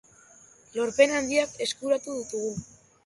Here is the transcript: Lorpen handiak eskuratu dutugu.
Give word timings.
Lorpen 0.77 1.13
handiak 1.19 1.53
eskuratu 1.67 2.17
dutugu. 2.19 2.55